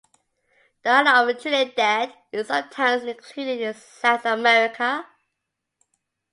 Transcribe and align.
The 0.83 0.89
island 0.89 1.29
of 1.29 1.39
Trinidad 1.39 2.11
is 2.31 2.47
sometimes 2.47 3.03
included 3.03 3.61
in 3.61 3.75
South 3.75 4.25
America. 4.25 5.05